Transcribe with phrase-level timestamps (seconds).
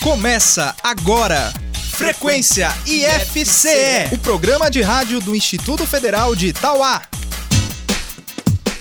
[0.00, 1.52] Começa agora.
[1.90, 7.02] Frequência IFCE, o programa de rádio do Instituto Federal de Itauá.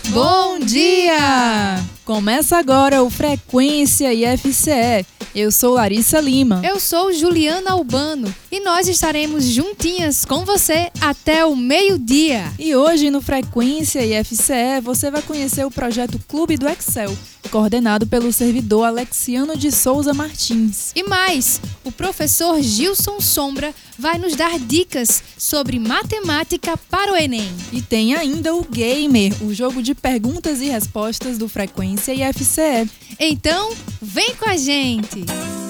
[0.10, 1.84] Bom dia!
[2.06, 5.08] Começa agora o Frequência IFCE.
[5.34, 6.62] Eu sou Larissa Lima.
[6.64, 12.44] Eu sou Juliana Albano e nós estaremos juntinhas com você até o meio-dia.
[12.58, 17.16] E hoje no Frequência IFCE você vai conhecer o projeto Clube do Excel,
[17.48, 20.92] coordenado pelo servidor Alexiano de Souza Martins.
[20.96, 27.52] E mais, o professor Gilson Sombra vai nos dar dicas sobre matemática para o Enem.
[27.72, 32.90] E tem ainda o Gamer, o jogo de perguntas e respostas do Frequência IFCE.
[33.20, 35.67] Então, vem com a gente!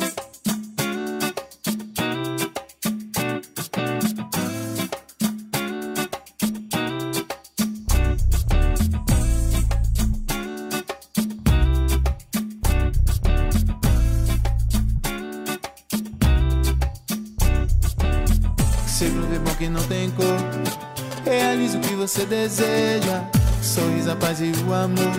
[22.08, 23.22] Você deseja.
[23.62, 25.12] Sorriso, a paz e o amor.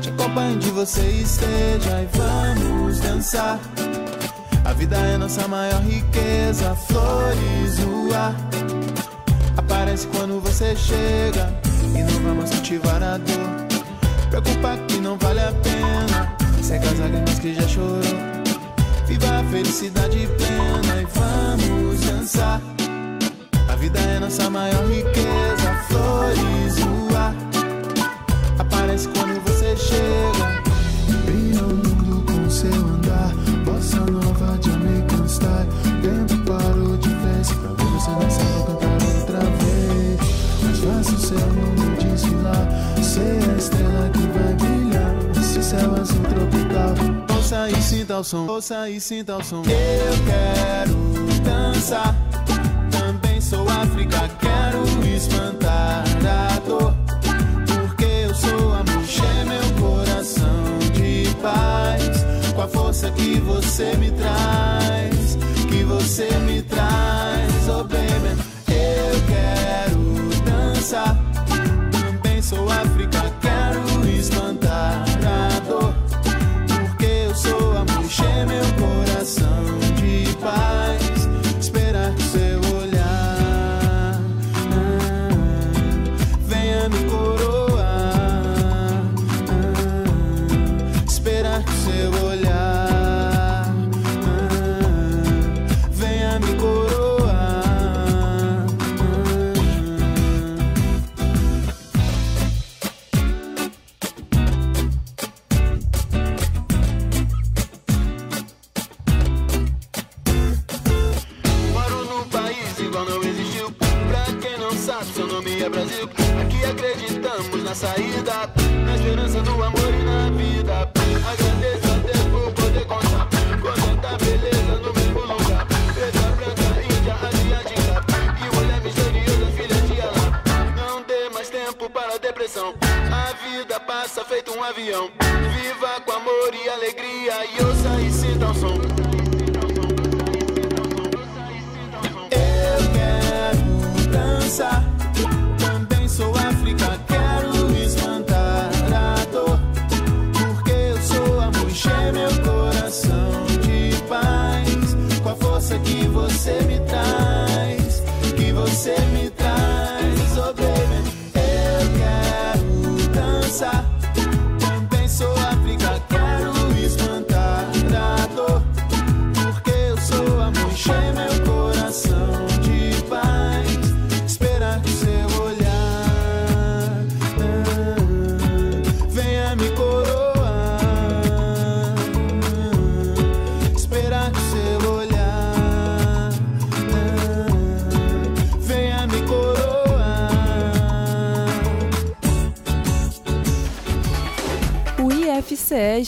[0.00, 3.58] Te acompanho onde você esteja e vamos dançar.
[4.62, 6.74] A vida é nossa maior riqueza.
[6.74, 8.34] Flores no ar.
[9.56, 11.50] Aparece quando você chega.
[11.94, 13.66] E não vamos cultivar a dor.
[14.28, 16.36] Preocupa que não vale a pena.
[16.62, 18.02] Seca as lágrimas que já chorou.
[19.06, 22.60] Viva a felicidade plena e vamos dançar.
[23.66, 25.61] A vida é nossa maior riqueza,
[26.02, 27.34] flores no ar.
[28.58, 30.62] Aparece quando você chega.
[31.24, 33.32] Brilha o mundo com seu andar.
[33.64, 35.68] Bossa nova de American Style.
[36.02, 37.52] Tempo parou de vez.
[37.52, 40.20] Pra ver você dançar, vou cantar outra vez.
[40.62, 42.68] Mas faça o seu mundo desfilar.
[43.02, 45.14] Ser a estrela que vai brilhar.
[45.40, 47.36] Esse céu azul tropical.
[47.36, 48.46] Ouça e sinta o som.
[48.46, 49.62] Ouça e sinta o som.
[49.62, 52.14] Eu quero dançar.
[52.90, 54.82] Também sou África, quero
[55.16, 55.61] espantar
[62.92, 68.36] força que você me traz, que você me traz, oh baby.
[68.68, 71.21] Eu quero dançar.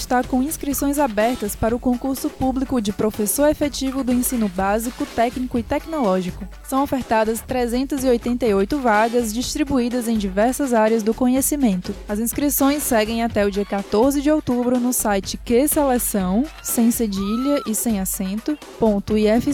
[0.04, 5.58] Está com inscrições abertas para o concurso público de professor efetivo do ensino básico, técnico
[5.58, 6.46] e tecnológico.
[6.62, 11.94] São ofertadas 388 vagas distribuídas em diversas áreas do conhecimento.
[12.08, 17.74] As inscrições seguem até o dia 14 de outubro no site QSeleção, sem cedilha e
[17.74, 19.44] sem acento, ifce.edu.br.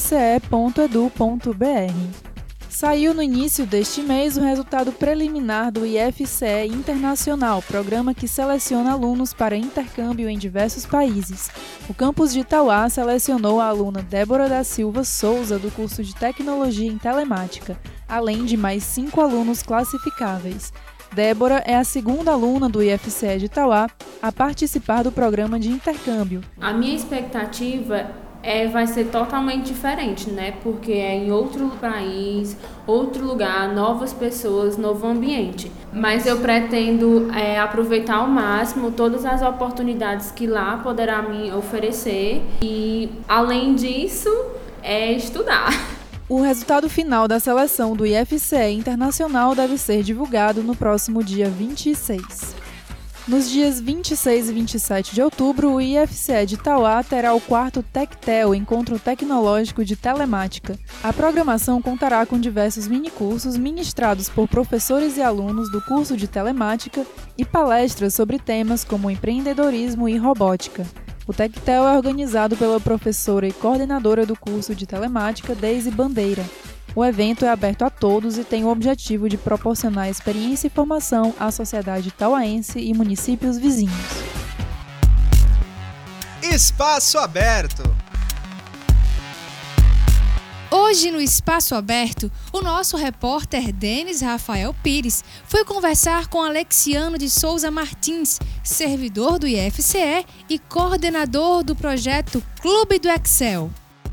[2.80, 9.34] Saiu no início deste mês o resultado preliminar do IFCE Internacional, programa que seleciona alunos
[9.34, 11.50] para intercâmbio em diversos países.
[11.90, 16.90] O campus de Itauá selecionou a aluna Débora da Silva Souza, do curso de Tecnologia
[16.90, 17.78] em Telemática,
[18.08, 20.72] além de mais cinco alunos classificáveis.
[21.12, 23.90] Débora é a segunda aluna do IFCE de Itauá
[24.22, 26.40] a participar do programa de intercâmbio.
[26.58, 30.54] A minha expectativa é, vai ser totalmente diferente, né?
[30.62, 32.56] Porque é em outro país,
[32.86, 35.70] outro lugar, novas pessoas, novo ambiente.
[35.92, 42.42] Mas eu pretendo é, aproveitar ao máximo todas as oportunidades que lá poderá me oferecer
[42.62, 44.30] e, além disso,
[44.82, 45.70] é estudar.
[46.28, 52.59] O resultado final da seleção do IFCE Internacional deve ser divulgado no próximo dia 26.
[53.28, 58.54] Nos dias 26 e 27 de outubro, o IFCE de Tauá terá o quarto Tectel,
[58.54, 60.76] Encontro Tecnológico de Telemática.
[61.02, 67.06] A programação contará com diversos minicursos ministrados por professores e alunos do curso de Telemática
[67.36, 70.84] e palestras sobre temas como empreendedorismo e robótica.
[71.26, 76.44] O Tectel é organizado pela professora e coordenadora do curso de Telemática, Deise Bandeira.
[76.94, 81.34] O evento é aberto a todos e tem o objetivo de proporcionar experiência e formação
[81.38, 83.94] à sociedade tauaense e municípios vizinhos.
[86.42, 87.82] Espaço Aberto.
[90.72, 97.28] Hoje, no Espaço Aberto, o nosso repórter Denis Rafael Pires foi conversar com Alexiano de
[97.28, 103.70] Souza Martins, servidor do IFCE e coordenador do projeto Clube do Excel.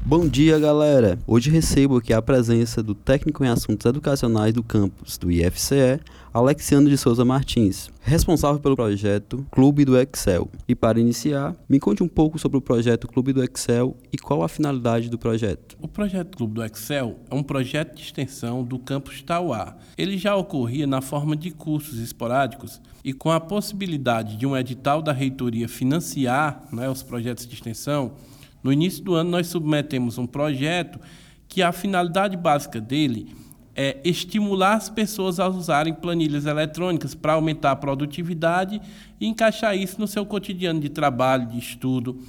[0.09, 1.19] Bom dia, galera!
[1.27, 5.99] Hoje recebo aqui a presença do técnico em assuntos educacionais do campus do IFCE,
[6.33, 10.49] Alexiano de Souza Martins, responsável pelo projeto Clube do Excel.
[10.65, 14.43] E para iniciar, me conte um pouco sobre o projeto Clube do Excel e qual
[14.43, 15.75] a finalidade do projeto.
[15.81, 19.75] O projeto Clube do Excel é um projeto de extensão do campus Tauá.
[19.97, 25.01] Ele já ocorria na forma de cursos esporádicos e com a possibilidade de um edital
[25.01, 28.13] da reitoria financiar né, os projetos de extensão,
[28.67, 30.99] no início do ano, nós submetemos um projeto
[31.47, 33.33] que a finalidade básica dele
[33.73, 38.81] é estimular as pessoas a usarem planilhas eletrônicas para aumentar a produtividade
[39.21, 42.19] e encaixar isso no seu cotidiano de trabalho, de estudo.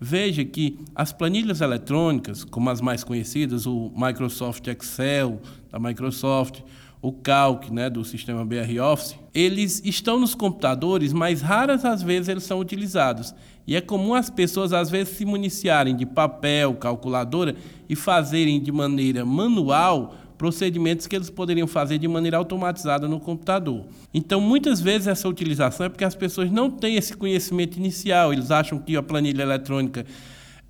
[0.00, 6.60] Veja que as planilhas eletrônicas, como as mais conhecidas, o Microsoft Excel da Microsoft,
[7.02, 12.28] o Calc, né, do sistema BR Office, eles estão nos computadores, mas raras as vezes
[12.28, 13.34] eles são utilizados.
[13.66, 17.56] E é comum as pessoas, às vezes, se municiarem de papel, calculadora
[17.88, 23.84] e fazerem de maneira manual procedimentos que eles poderiam fazer de maneira automatizada no computador.
[24.12, 28.50] Então, muitas vezes, essa utilização é porque as pessoas não têm esse conhecimento inicial, eles
[28.50, 30.04] acham que a planilha eletrônica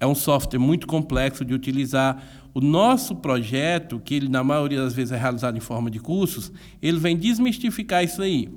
[0.03, 2.21] é um software muito complexo de utilizar.
[2.53, 6.51] O nosso projeto, que ele na maioria das vezes é realizado em forma de cursos,
[6.83, 8.49] ele vem desmistificar isso aí.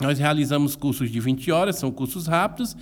[0.00, 2.76] Nós realizamos cursos de 20 horas, são cursos rápidos,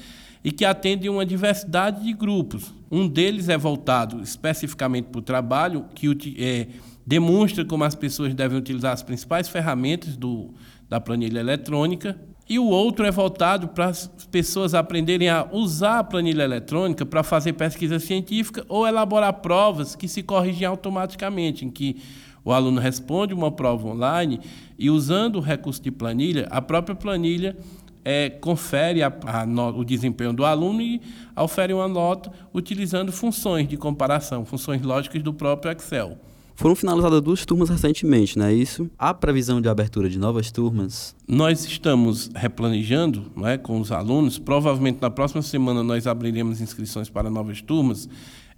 [0.44, 2.74] e que atendem uma diversidade de grupos.
[2.90, 6.66] Um deles é voltado especificamente para o trabalho, que é,
[7.06, 10.52] demonstra como as pessoas devem utilizar as principais ferramentas do,
[10.86, 12.20] da planilha eletrônica.
[12.48, 17.22] E o outro é voltado para as pessoas aprenderem a usar a planilha eletrônica para
[17.22, 22.02] fazer pesquisa científica ou elaborar provas que se corrigem automaticamente, em que
[22.44, 24.40] o aluno responde uma prova online
[24.78, 27.56] e, usando o recurso de planilha, a própria planilha
[28.04, 31.00] é, confere a, a no, o desempenho do aluno e
[31.36, 36.18] ofere uma nota utilizando funções de comparação, funções lógicas do próprio Excel.
[36.54, 38.90] Foram finalizadas duas turmas recentemente, não é isso?
[38.98, 41.16] Há previsão de abertura de novas turmas?
[41.26, 44.38] Nós estamos replanejando não é, com os alunos.
[44.38, 48.08] Provavelmente na próxima semana nós abriremos inscrições para novas turmas.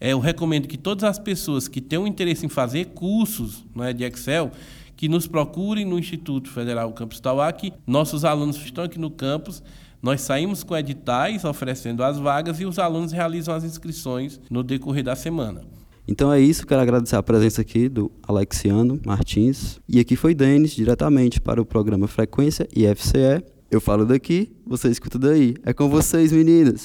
[0.00, 3.92] É, eu recomendo que todas as pessoas que tenham interesse em fazer cursos não é,
[3.92, 4.50] de Excel
[4.96, 7.20] que nos procurem no Instituto Federal Campus
[7.58, 9.62] que nossos alunos estão aqui no campus.
[10.02, 15.02] Nós saímos com editais oferecendo as vagas e os alunos realizam as inscrições no decorrer
[15.02, 15.62] da semana.
[16.06, 19.80] Então é isso, quero agradecer a presença aqui do Alexiano Martins.
[19.88, 23.42] E aqui foi Denis, diretamente para o programa Frequência IFCE.
[23.70, 25.54] Eu falo daqui, você escuta daí.
[25.64, 26.84] É com vocês, meninas.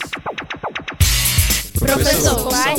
[1.77, 2.75] Professor, vai,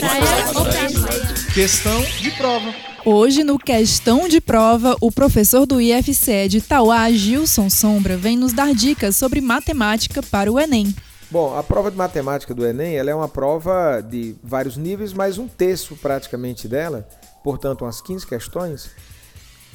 [1.52, 2.74] Questão de prova.
[3.04, 8.52] Hoje, no Questão de Prova, o professor do IFCE de Tauá, Gilson Sombra, vem nos
[8.52, 10.94] dar dicas sobre matemática para o Enem.
[11.30, 15.38] Bom, a prova de matemática do Enem ela é uma prova de vários níveis, mas
[15.38, 17.06] um terço praticamente dela,
[17.44, 18.90] portanto, umas 15 questões,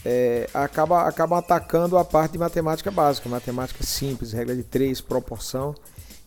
[0.04, 5.74] é, acaba, acaba atacando a parte de matemática básica, matemática simples, regra de três, proporção.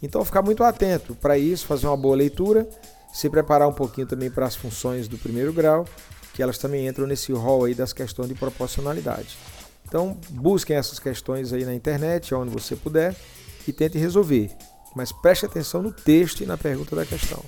[0.02, 2.66] Então, ficar muito atento para isso, fazer uma boa leitura,
[3.12, 5.84] se preparar um pouquinho também para as funções do primeiro grau
[6.38, 9.36] que elas também entram nesse rol aí das questões de proporcionalidade.
[9.84, 13.12] Então, busquem essas questões aí na internet, onde você puder,
[13.66, 14.56] e tente resolver.
[14.94, 17.42] Mas preste atenção no texto e na pergunta da questão.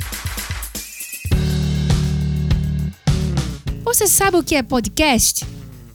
[3.82, 5.44] Você sabe o que é podcast?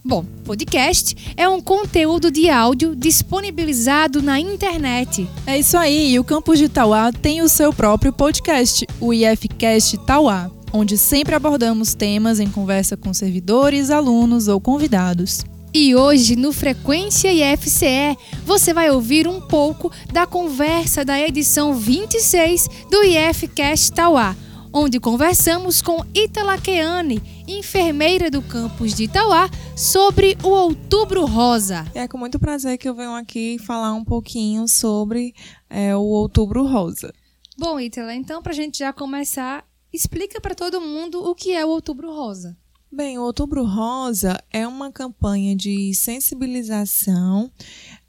[0.04, 5.28] Bom, podcast é um conteúdo de áudio disponibilizado na internet.
[5.46, 9.98] É isso aí, e o campus de Tauá tem o seu próprio podcast, o IFCast
[10.06, 15.44] Tauá, onde sempre abordamos temas em conversa com servidores, alunos ou convidados.
[15.78, 18.16] E hoje, no Frequência IFCE,
[18.46, 24.34] você vai ouvir um pouco da conversa da edição 26 do IFCast Tauá,
[24.72, 31.84] onde conversamos com Itala Keane, enfermeira do campus de Itauá, sobre o Outubro Rosa.
[31.94, 35.34] É com muito prazer que eu venho aqui falar um pouquinho sobre
[35.68, 37.12] é, o Outubro Rosa.
[37.58, 41.66] Bom, Itala, então para a gente já começar, explica para todo mundo o que é
[41.66, 42.56] o Outubro Rosa.
[42.90, 47.50] Bem, o Outubro Rosa é uma campanha de sensibilização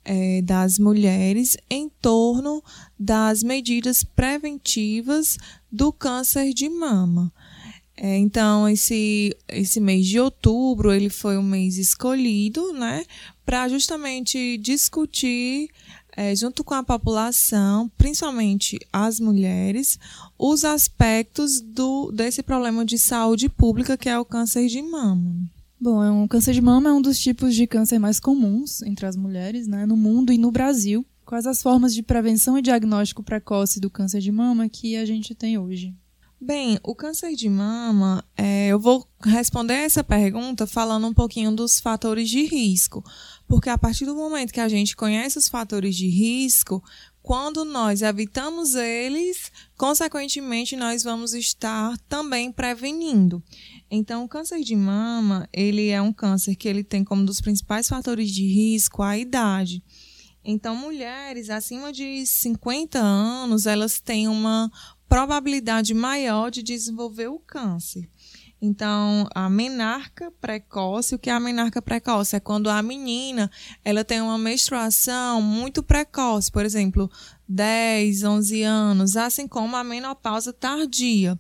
[0.06, 2.64] é, das mulheres em torno
[2.98, 5.36] das medidas preventivas
[5.72, 7.34] do câncer de mama.
[7.98, 13.04] É, então, esse, esse mês de outubro, ele foi um mês escolhido, né,
[13.44, 15.70] para justamente discutir,
[16.18, 20.00] é, junto com a população, principalmente as mulheres,
[20.38, 25.36] os aspectos do, desse problema de saúde pública que é o câncer de mama.
[25.80, 29.06] Bom, é um câncer de mama é um dos tipos de câncer mais comuns entre
[29.06, 31.06] as mulheres, né, no mundo e no Brasil.
[31.24, 35.36] Quais as formas de prevenção e diagnóstico precoce do câncer de mama que a gente
[35.36, 35.94] tem hoje?
[36.40, 41.80] Bem, o câncer de mama, é, eu vou responder essa pergunta falando um pouquinho dos
[41.80, 43.04] fatores de risco,
[43.48, 46.84] porque a partir do momento que a gente conhece os fatores de risco,
[47.24, 53.42] quando nós evitamos eles, consequentemente nós vamos estar também prevenindo.
[53.90, 57.88] Então, o câncer de mama, ele é um câncer que ele tem como dos principais
[57.88, 59.84] fatores de risco a idade.
[60.50, 64.72] Então, mulheres acima de 50 anos, elas têm uma
[65.08, 68.10] probabilidade maior de desenvolver o câncer.
[68.60, 72.36] Então, a menarca precoce, o que é a menarca precoce?
[72.36, 73.52] É quando a menina
[73.86, 77.10] ela tem uma menstruação muito precoce, por exemplo,
[77.48, 81.38] 10, 11 anos, assim como a menopausa tardia.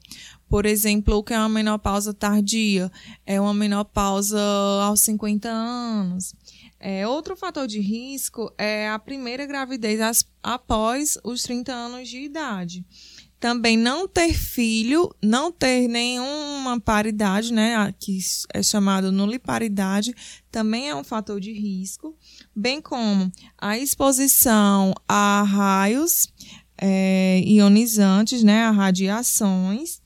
[0.47, 2.91] Por exemplo, o que é uma menopausa tardia?
[3.25, 4.39] É uma menopausa
[4.83, 6.35] aos 50 anos.
[6.79, 12.19] É, outro fator de risco é a primeira gravidez as, após os 30 anos de
[12.19, 12.85] idade.
[13.39, 18.17] Também não ter filho, não ter nenhuma paridade, né, que
[18.51, 20.15] é chamado nuliparidade,
[20.51, 22.17] também é um fator de risco,
[22.55, 26.27] bem como a exposição a raios
[26.79, 30.01] é, ionizantes, né, a radiações,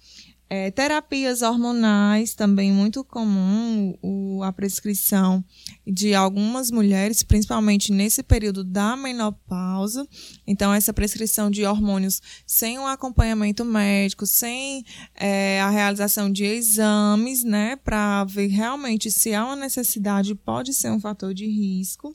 [0.54, 5.42] é, terapias hormonais, também muito comum o, a prescrição
[5.88, 10.06] de algumas mulheres, principalmente nesse período da menopausa.
[10.46, 14.84] Então, essa prescrição de hormônios sem um acompanhamento médico, sem
[15.16, 20.92] é, a realização de exames, né, para ver realmente se há uma necessidade, pode ser
[20.92, 22.14] um fator de risco.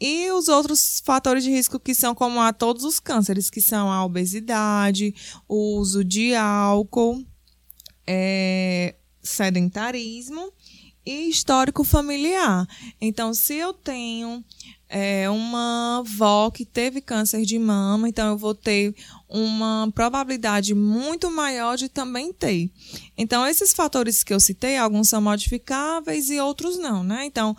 [0.00, 3.88] E os outros fatores de risco que são como a todos os cânceres, que são
[3.88, 5.14] a obesidade,
[5.46, 7.24] o uso de álcool,
[8.06, 10.52] é, sedentarismo
[11.04, 12.66] e histórico familiar.
[13.00, 14.44] Então, se eu tenho
[14.88, 18.94] é, uma avó que teve câncer de mama, então eu vou ter
[19.28, 22.70] uma probabilidade muito maior de também ter.
[23.16, 27.24] Então, esses fatores que eu citei, alguns são modificáveis e outros não, né?
[27.24, 27.56] Então,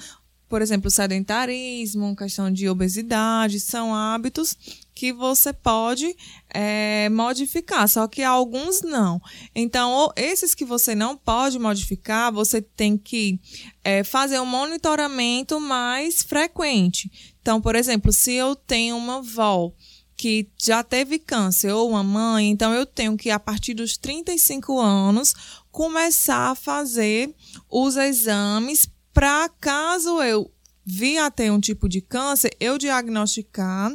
[0.54, 4.56] por exemplo, sedentarismo, questão de obesidade, são hábitos
[4.94, 6.16] que você pode
[6.54, 9.20] é, modificar, só que alguns não.
[9.56, 13.40] Então, esses que você não pode modificar, você tem que
[13.84, 17.34] é, fazer um monitoramento mais frequente.
[17.42, 19.74] Então, por exemplo, se eu tenho uma avó
[20.16, 24.80] que já teve câncer ou uma mãe, então eu tenho que, a partir dos 35
[24.80, 25.34] anos,
[25.72, 27.34] começar a fazer
[27.68, 30.52] os exames para caso eu
[30.86, 33.92] vir a ter um tipo de câncer, eu diagnosticar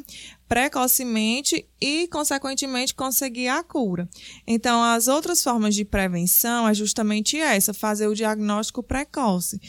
[0.49, 4.09] precocemente e, consequentemente, conseguir a cura.
[4.47, 9.61] Então, as outras formas de prevenção é justamente essa, fazer o diagnóstico precoce.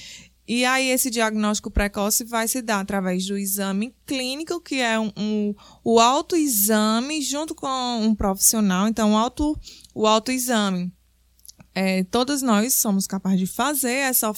[0.48, 5.12] E aí, esse diagnóstico precoce vai se dar através do exame clínico, que é um,
[5.18, 7.68] um o autoexame junto com
[8.02, 8.88] um profissional.
[8.88, 9.60] Então, o, auto,
[9.94, 10.92] o autoexame,
[11.76, 14.34] é, todos nós somos capazes de fazer, é só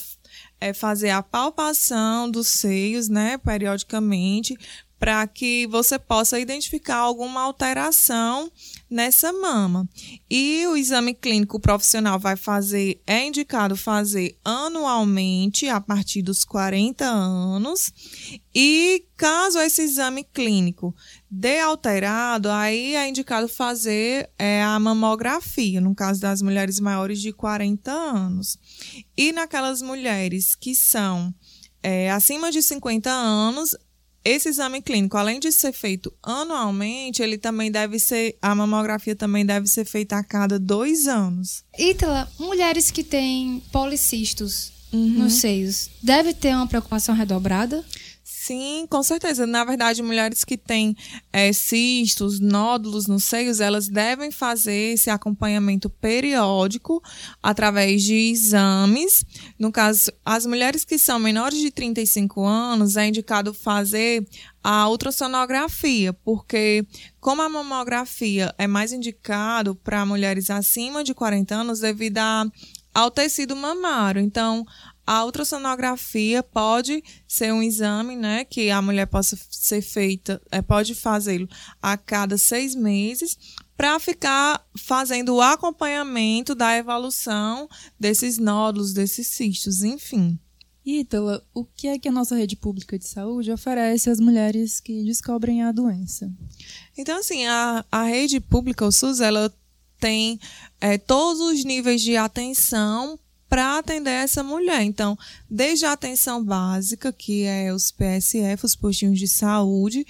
[0.62, 4.56] é fazer a palpação dos seios, né, periodicamente,
[5.02, 8.48] para que você possa identificar alguma alteração
[8.88, 9.88] nessa mama.
[10.30, 17.04] E o exame clínico profissional vai fazer, é indicado fazer anualmente a partir dos 40
[17.04, 17.92] anos.
[18.54, 20.94] E caso esse exame clínico
[21.28, 27.32] dê alterado, aí é indicado fazer é, a mamografia, no caso das mulheres maiores de
[27.32, 28.56] 40 anos.
[29.16, 31.34] E naquelas mulheres que são
[31.82, 33.76] é, acima de 50 anos,
[34.24, 39.44] esse exame clínico, além de ser feito anualmente, ele também deve ser, a mamografia também
[39.44, 41.64] deve ser feita a cada dois anos.
[41.76, 45.08] Ítala, mulheres que têm policistos uhum.
[45.18, 47.84] nos seios, deve ter uma preocupação redobrada?
[48.24, 49.46] Sim, com certeza.
[49.46, 50.96] Na verdade, mulheres que têm
[51.32, 57.02] é, cistos, nódulos nos seios, elas devem fazer esse acompanhamento periódico
[57.42, 59.24] através de exames.
[59.58, 64.24] No caso, as mulheres que são menores de 35 anos, é indicado fazer
[64.62, 66.86] a ultrassonografia, porque
[67.20, 72.46] como a mamografia é mais indicado para mulheres acima de 40 anos devido a,
[72.94, 74.22] ao tecido mamário.
[74.22, 74.64] Então,
[75.12, 80.94] a ultrassonografia pode ser um exame, né, que a mulher possa ser feita, é, pode
[80.94, 81.46] fazê-lo
[81.82, 83.36] a cada seis meses,
[83.76, 87.68] para ficar fazendo o acompanhamento da evolução
[88.00, 90.38] desses nódulos, desses cistos, enfim.
[90.84, 95.04] Ítala, o que é que a nossa rede pública de saúde oferece às mulheres que
[95.04, 96.32] descobrem a doença?
[96.96, 99.52] Então, assim, a, a rede pública, o SUS, ela
[100.00, 100.40] tem
[100.80, 103.18] é, todos os níveis de atenção
[103.52, 104.80] para atender essa mulher.
[104.80, 105.14] Então,
[105.50, 110.06] desde a atenção básica, que é os PSF, os postinhos de saúde,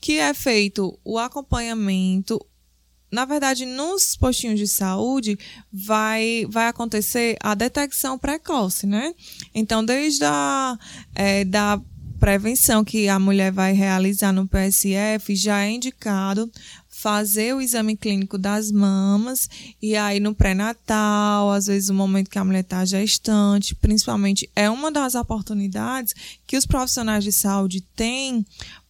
[0.00, 2.40] que é feito o acompanhamento.
[3.12, 5.38] Na verdade, nos postinhos de saúde
[5.70, 9.12] vai, vai acontecer a detecção precoce, né?
[9.54, 10.78] Então, desde a
[11.14, 11.78] é, da
[12.18, 16.50] prevenção que a mulher vai realizar no PSF, já é indicado
[17.06, 19.48] fazer o exame clínico das mamas
[19.80, 24.68] e aí no pré-natal, às vezes no momento que a mulher está gestante, principalmente é
[24.68, 26.12] uma das oportunidades
[26.44, 28.44] que os profissionais de saúde têm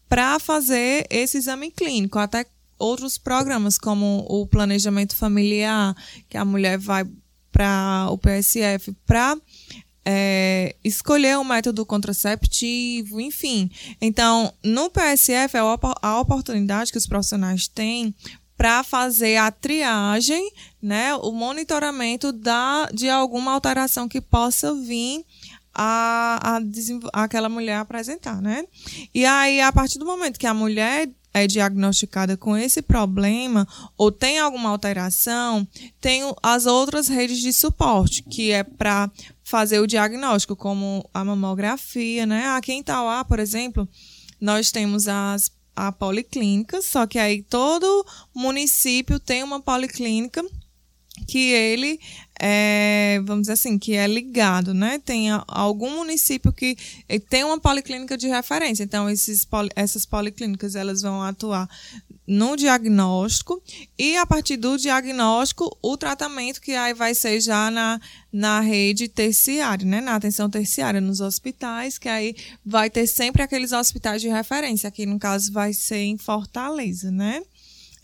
[0.08, 2.46] para fazer esse exame clínico, até
[2.78, 5.94] outros programas como o planejamento familiar,
[6.26, 7.04] que a mulher vai
[7.52, 9.37] para o PSF para
[10.08, 13.69] é, escolher um método contraceptivo, enfim.
[14.00, 15.60] Então, no PSF é
[16.00, 18.14] a oportunidade que os profissionais têm
[18.56, 25.25] para fazer a triagem, né, o monitoramento da, de alguma alteração que possa vir
[25.75, 26.56] a,
[27.12, 28.64] a, aquela mulher apresentar, né?
[29.12, 34.10] E aí, a partir do momento que a mulher é diagnosticada com esse problema ou
[34.10, 35.69] tem alguma alteração,
[36.00, 39.10] tem as outras redes de suporte, que é para
[39.47, 42.49] fazer o diagnóstico, como a mamografia, né?
[42.49, 43.89] Aqui em Tauá, por exemplo,
[44.41, 48.04] nós temos as a policlínica, só que aí todo
[48.35, 50.43] município tem uma policlínica
[51.28, 52.00] que ele
[52.41, 54.99] é, vamos dizer assim, que é ligado, né?
[54.99, 56.76] Tem algum município que
[57.09, 58.85] eh, tem uma policlínica de referência.
[58.85, 61.69] Então, esses, essas policlínicas elas vão atuar
[62.26, 63.62] no diagnóstico
[63.97, 68.00] e a partir do diagnóstico o tratamento que aí vai ser já na,
[68.32, 70.00] na rede terciária, né?
[70.00, 72.34] Na atenção terciária nos hospitais, que aí
[72.65, 74.89] vai ter sempre aqueles hospitais de referência.
[74.89, 77.43] Aqui no caso vai ser em Fortaleza, né?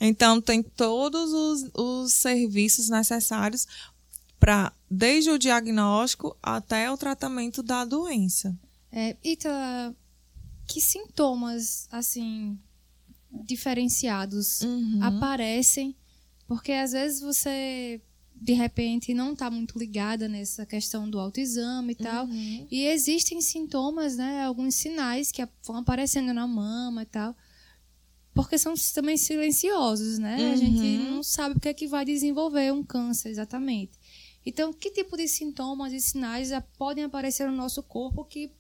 [0.05, 3.69] Então, tem todos os, os serviços necessários
[4.39, 8.53] para desde o diagnóstico até o tratamento da doença.
[8.91, 9.95] É, Ita,
[10.67, 12.59] que sintomas assim
[13.45, 15.01] diferenciados uhum.
[15.03, 15.97] aparecem?
[16.47, 18.01] Porque às vezes você
[18.35, 22.27] de repente não está muito ligada nessa questão do autoexame e tal.
[22.27, 22.67] Uhum.
[22.71, 27.37] E existem sintomas, né, alguns sinais que vão aparecendo na mama e tal
[28.35, 30.37] porque são também silenciosos, né?
[30.39, 30.53] Uhum.
[30.53, 31.11] A gente uhum.
[31.17, 33.93] não sabe o que é que vai desenvolver um câncer exatamente.
[34.45, 38.51] Então, que tipo de sintomas e sinais podem aparecer no nosso corpo que,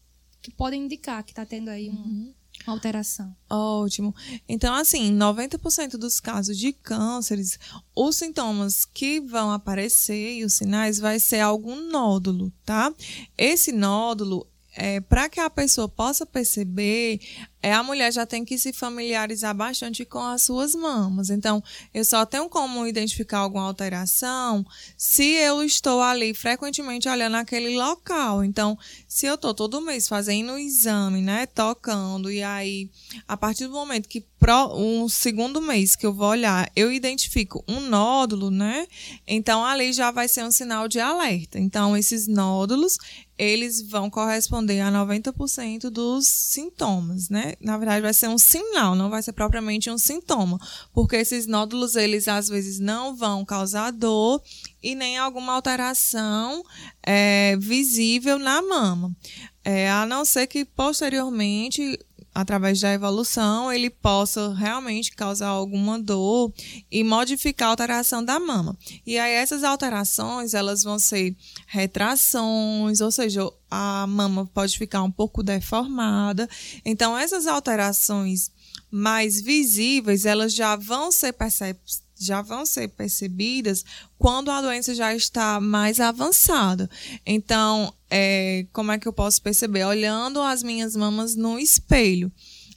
[0.40, 2.34] que podem indicar que está tendo aí um, uhum.
[2.66, 3.34] Alteração?
[3.48, 4.14] Ótimo.
[4.48, 7.58] Então, assim, 90% dos casos de cânceres,
[7.94, 12.92] os sintomas que vão aparecer e os sinais vai ser algum nódulo, tá?
[13.36, 17.20] Esse nódulo, é, para que a pessoa possa perceber,
[17.62, 21.30] é, a mulher já tem que se familiarizar bastante com as suas mamas.
[21.30, 21.62] Então,
[21.94, 28.42] eu só tenho como identificar alguma alteração se eu estou ali frequentemente olhando aquele local.
[28.42, 32.90] Então, se eu estou todo mês fazendo o exame, né, tocando, e aí,
[33.28, 37.62] a partir do momento que pro, um segundo mês que eu vou olhar, eu identifico
[37.68, 38.88] um nódulo, né,
[39.24, 41.60] então ali já vai ser um sinal de alerta.
[41.60, 42.98] Então, esses nódulos,
[43.38, 47.51] eles vão corresponder a 90% dos sintomas, né?
[47.60, 50.58] Na verdade, vai ser um sinal, não vai ser propriamente um sintoma,
[50.92, 54.42] porque esses nódulos, eles às vezes não vão causar dor
[54.82, 56.62] e nem alguma alteração
[57.02, 59.14] é, visível na mama.
[59.64, 61.98] É, a não ser que posteriormente
[62.34, 66.52] através da evolução, ele possa realmente causar alguma dor
[66.90, 68.76] e modificar a alteração da mama.
[69.06, 75.10] E aí essas alterações, elas vão ser retrações, ou seja, a mama pode ficar um
[75.10, 76.48] pouco deformada.
[76.84, 78.50] Então essas alterações
[78.90, 83.84] mais visíveis, elas já vão ser perceptíveis já vão ser percebidas
[84.18, 86.88] quando a doença já está mais avançada.
[87.26, 89.84] Então, é, como é que eu posso perceber?
[89.84, 92.30] Olhando as minhas mamas no espelho.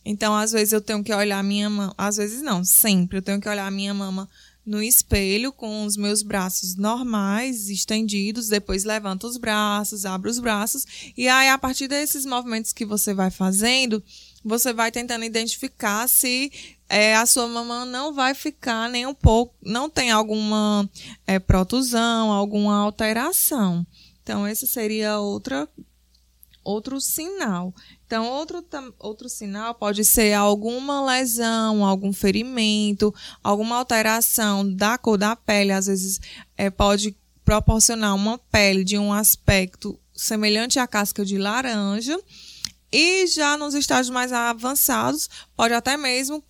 [0.05, 3.41] Então, às vezes eu tenho que olhar minha mama, às vezes não, sempre eu tenho
[3.41, 4.29] que olhar minha mama
[4.65, 10.85] no espelho com os meus braços normais, estendidos, depois levanto os braços, abro os braços,
[11.15, 14.03] e aí a partir desses movimentos que você vai fazendo,
[14.43, 16.51] você vai tentando identificar se
[16.87, 20.89] é, a sua mama não vai ficar nem um pouco, não tem alguma
[21.25, 23.85] é, protusão, alguma alteração.
[24.21, 25.67] Então, esse seria outra,
[26.63, 27.73] outro sinal.
[28.05, 28.63] Então, outro,
[28.99, 35.71] outro sinal pode ser alguma lesão, algum ferimento, alguma alteração da cor da pele.
[35.71, 36.19] Às vezes,
[36.55, 42.19] é, pode proporcionar uma pele de um aspecto semelhante à casca de laranja.
[42.97, 46.41] E já nos estágios mais avançados, pode até mesmo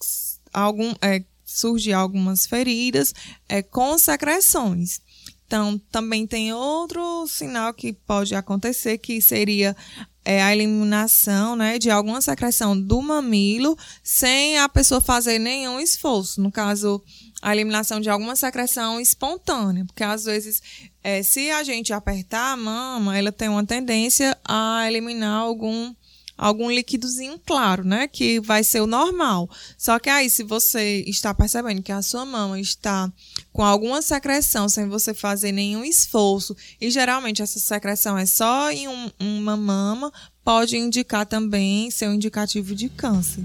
[0.53, 3.15] algum, é, surgir algumas feridas
[3.49, 5.01] é, com secreções.
[5.47, 9.75] Então, também tem outro sinal que pode acontecer, que seria
[10.23, 16.39] é, a eliminação né, de alguma secreção do mamilo sem a pessoa fazer nenhum esforço.
[16.39, 17.01] No caso,
[17.41, 20.61] a eliminação de alguma secreção espontânea, porque às vezes,
[21.03, 25.91] é, se a gente apertar a mama, ela tem uma tendência a eliminar algum
[26.37, 28.07] algum líquidozinho claro, né?
[28.07, 29.49] Que vai ser o normal.
[29.77, 33.11] Só que aí, se você está percebendo que a sua mama está
[33.53, 38.87] com alguma secreção sem você fazer nenhum esforço, e geralmente essa secreção é só em
[38.87, 40.11] um, uma mama,
[40.43, 43.43] pode indicar também ser um indicativo de câncer.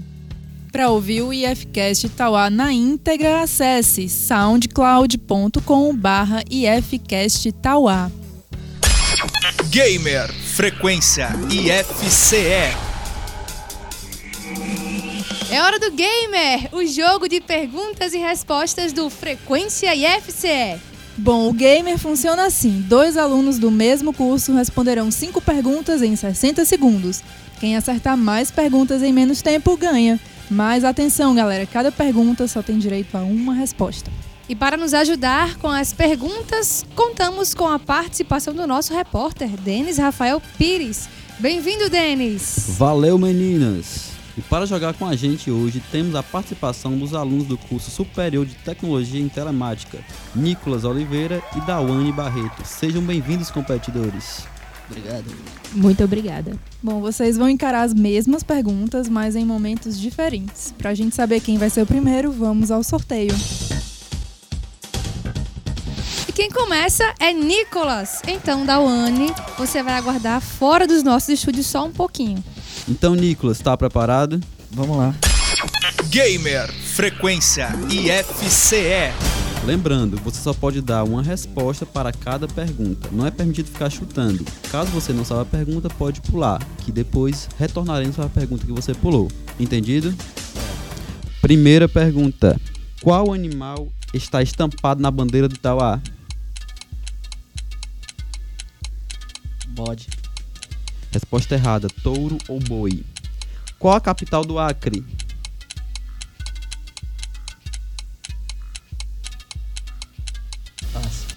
[0.71, 8.09] Para ouvir o IFCast Tauá na íntegra, acesse soundcloud.com/barra IFCast Tauá.
[9.69, 12.45] Gamer Frequência IFCE.
[15.49, 20.79] É hora do Gamer, o jogo de perguntas e respostas do Frequência IFCE.
[21.17, 26.63] Bom, o Gamer funciona assim: dois alunos do mesmo curso responderão cinco perguntas em 60
[26.63, 27.23] segundos.
[27.59, 30.19] Quem acertar mais perguntas em menos tempo ganha.
[30.47, 34.11] Mas atenção, galera, cada pergunta só tem direito a uma resposta.
[34.51, 39.97] E para nos ajudar com as perguntas, contamos com a participação do nosso repórter, Denis
[39.97, 41.07] Rafael Pires.
[41.39, 42.65] Bem-vindo, Denis!
[42.77, 44.09] Valeu, meninas!
[44.37, 48.45] E para jogar com a gente hoje, temos a participação dos alunos do curso Superior
[48.45, 49.99] de Tecnologia em Telemática,
[50.35, 52.65] Nicolas Oliveira e Dawane Barreto.
[52.65, 54.43] Sejam bem-vindos, competidores.
[54.89, 55.33] Obrigado.
[55.71, 56.59] Muito obrigada.
[56.83, 60.73] Bom, vocês vão encarar as mesmas perguntas, mas em momentos diferentes.
[60.77, 63.33] Para a gente saber quem vai ser o primeiro, vamos ao sorteio.
[66.41, 68.19] Quem começa é Nicolas.
[68.27, 72.43] Então, Dawane, você vai aguardar fora dos nossos estúdios só um pouquinho.
[72.89, 74.41] Então, Nicolas, está preparado?
[74.71, 75.13] Vamos lá.
[76.09, 79.13] Gamer Frequência IFCE.
[79.63, 83.07] Lembrando, você só pode dar uma resposta para cada pergunta.
[83.11, 84.43] Não é permitido ficar chutando.
[84.71, 88.73] Caso você não saiba a pergunta, pode pular, que depois retornaremos para a pergunta que
[88.73, 89.27] você pulou.
[89.59, 90.11] Entendido?
[91.39, 92.59] Primeira pergunta:
[92.99, 96.01] Qual animal está estampado na bandeira de Itauá?
[99.71, 100.07] Bode.
[101.11, 103.03] Resposta errada: touro ou boi.
[103.79, 105.03] Qual a capital do Acre?
[110.93, 111.27] Passo.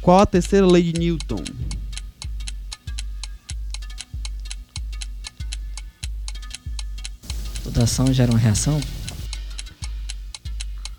[0.00, 1.44] Qual a terceira lei de Newton?
[7.62, 8.80] Toda ação gera uma reação?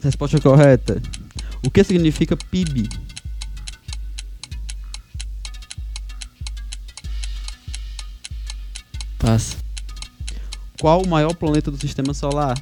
[0.02, 1.02] Resposta correta.
[1.66, 3.05] O que significa PIB?
[9.26, 9.58] Passo.
[10.80, 12.56] Qual o maior planeta do sistema solar?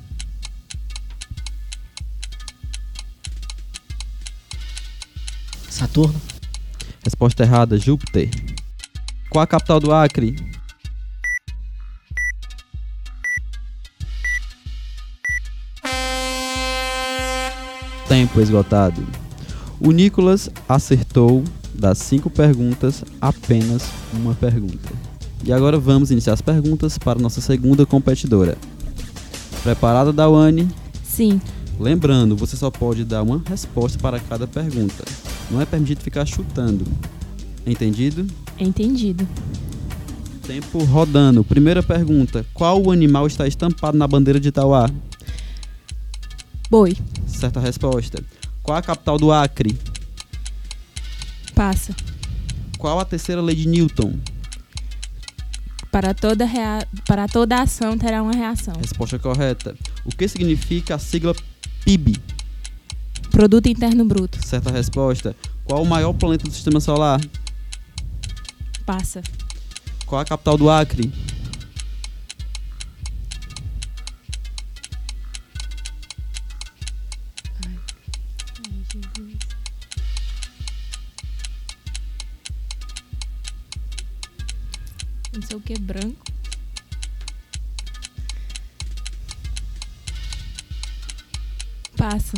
[5.69, 6.21] Saturno?
[7.03, 8.29] Resposta errada: Júpiter.
[9.29, 10.37] Qual a capital do Acre?
[18.07, 19.05] Tempo esgotado.
[19.81, 25.12] O Nicolas acertou das cinco perguntas apenas uma pergunta.
[25.45, 28.57] E agora vamos iniciar as perguntas para nossa segunda competidora.
[29.61, 30.69] Preparada, Dawane?
[31.03, 31.41] Sim.
[31.77, 35.03] Lembrando, você só pode dar uma resposta para cada pergunta.
[35.51, 36.85] Não é permitido ficar chutando.
[37.65, 38.25] Entendido?
[38.57, 39.27] Entendido.
[40.47, 41.43] Tempo rodando.
[41.43, 44.89] Primeira pergunta: Qual o animal está estampado na bandeira de Itauá?
[46.69, 46.95] Boi.
[47.27, 48.23] Certa resposta.
[48.61, 49.77] Qual a capital do Acre?
[51.53, 51.93] Passa.
[52.77, 54.13] Qual a terceira lei de Newton?
[55.93, 56.87] Para toda, rea...
[57.05, 58.73] Para toda ação terá uma reação.
[58.81, 59.75] Resposta correta.
[60.03, 61.35] O que significa a sigla
[61.85, 62.17] PIB?
[63.29, 64.43] Produto Interno Bruto.
[64.43, 65.35] Certa resposta.
[65.63, 67.21] Qual o maior planeta do sistema solar?
[68.83, 69.21] Passa.
[70.07, 71.13] Qual a capital do Acre?
[85.65, 86.25] Que, branco.
[91.95, 92.33] Passa.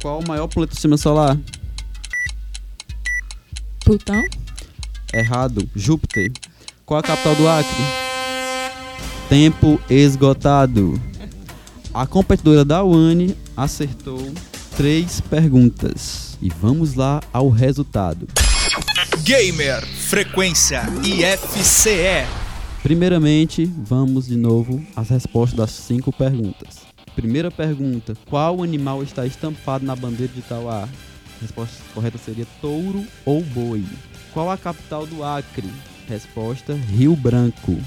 [0.00, 1.36] Qual o maior planeta do sistema solar?
[3.84, 4.22] Plutão.
[5.12, 5.68] Errado.
[5.74, 6.30] Júpiter.
[6.86, 7.82] Qual a capital do Acre?
[9.28, 11.00] Tempo esgotado.
[11.92, 14.32] A competidora da UANI acertou
[14.76, 16.38] três perguntas.
[16.40, 18.28] E vamos lá ao resultado.
[19.24, 22.26] Gamer Frequência IFCE.
[22.82, 26.80] Primeiramente, vamos de novo às respostas das cinco perguntas.
[27.14, 30.88] Primeira pergunta: Qual animal está estampado na bandeira de Itauá?
[31.40, 33.84] Resposta correta seria touro ou boi.
[34.34, 35.70] Qual a capital do Acre?
[36.08, 37.78] Resposta: Rio Branco.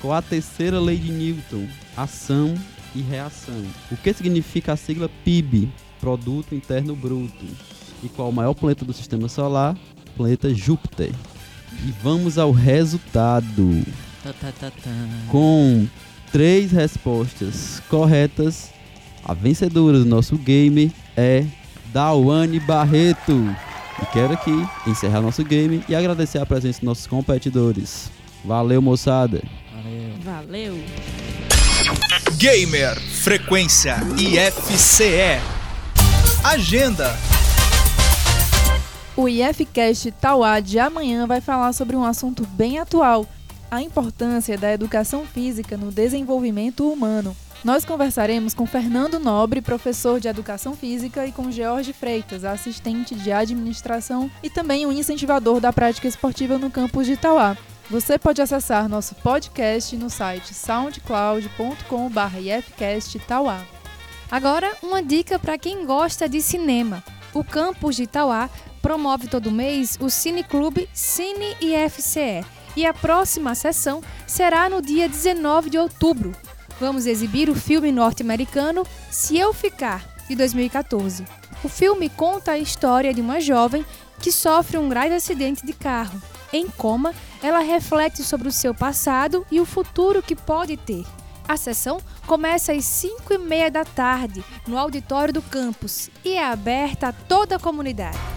[0.00, 1.66] Qual a terceira lei de Newton?
[1.96, 2.54] Ação
[2.94, 3.60] e reação.
[3.90, 5.68] O que significa a sigla PIB?
[5.98, 7.44] Produto Interno Bruto.
[8.04, 9.76] E qual o maior planeta do sistema solar?
[10.16, 11.10] Planeta Júpiter.
[11.84, 13.84] E vamos ao resultado.
[14.22, 14.90] Tá, tá, tá, tá.
[15.28, 15.86] Com
[16.32, 18.70] três respostas corretas,
[19.24, 21.44] a vencedora do nosso game é
[21.92, 23.54] Dawane Barreto.
[24.02, 28.10] E quero aqui encerrar nosso game e agradecer a presença dos nossos competidores.
[28.44, 29.42] Valeu, moçada!
[30.22, 30.74] Valeu.
[30.74, 30.84] Valeu.
[32.36, 35.40] Gamer Frequência IFCE.
[36.44, 37.16] Agenda.
[39.16, 43.26] O IFCast Tauá de amanhã vai falar sobre um assunto bem atual:
[43.70, 47.34] a importância da educação física no desenvolvimento humano.
[47.64, 53.32] Nós conversaremos com Fernando Nobre, professor de Educação Física, e com George Freitas, assistente de
[53.32, 57.56] administração e também um incentivador da prática esportiva no campus de Itauá.
[57.90, 63.64] Você pode acessar nosso podcast no site soundcloud.com.br ifcasttauá.
[64.30, 67.02] Agora, uma dica para quem gosta de cinema.
[67.32, 68.48] O campus de Itauá
[68.86, 72.46] promove todo mês o Cineclube Cine IFCE
[72.76, 76.30] e a próxima sessão será no dia 19 de outubro.
[76.78, 81.24] Vamos exibir o filme norte-americano Se Eu Ficar, de 2014.
[81.64, 83.84] O filme conta a história de uma jovem
[84.20, 86.22] que sofre um grave acidente de carro.
[86.52, 91.04] Em coma, ela reflete sobre o seu passado e o futuro que pode ter.
[91.48, 96.44] A sessão começa às 5 e meia da tarde, no auditório do campus, e é
[96.44, 98.35] aberta a toda a comunidade.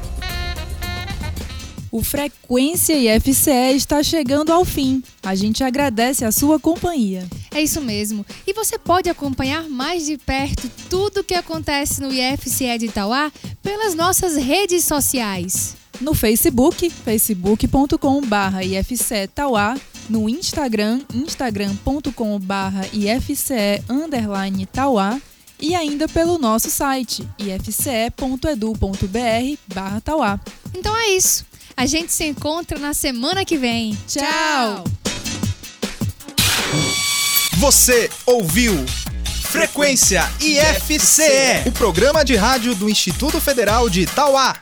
[1.91, 5.01] O Frequência IFCE está chegando ao fim.
[5.23, 7.27] A gente agradece a sua companhia.
[7.51, 8.25] É isso mesmo.
[8.45, 13.31] E você pode acompanhar mais de perto tudo o que acontece no IFCE de Itauá
[13.63, 15.75] pelas nossas redes sociais.
[15.99, 19.75] No Facebook, facebook.com.br ifcetauá,
[20.09, 22.13] no Instagram, instagram.com.br
[22.93, 25.19] ifce underline tauá
[25.59, 28.77] e ainda pelo nosso site ifce.edu.br
[29.67, 30.39] barra tauá.
[30.73, 31.45] Então é isso.
[31.79, 33.97] A gente se encontra na semana que vem.
[34.05, 34.83] Tchau!
[37.57, 38.85] Você ouviu
[39.43, 44.57] Frequência IFCE, o programa de rádio do Instituto Federal de Itauá.